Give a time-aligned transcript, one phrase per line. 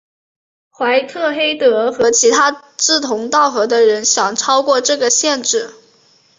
[0.71, 5.69] 怀特黑德和其他志同道合的人想超越这个限制。